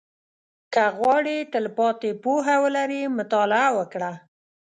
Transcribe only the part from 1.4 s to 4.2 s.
تلپاتې پوهه ولرې، مطالعه وکړه.